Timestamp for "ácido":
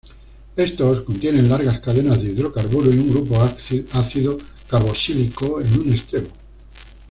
3.39-4.35